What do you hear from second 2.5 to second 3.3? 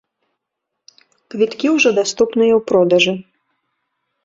ў продажы.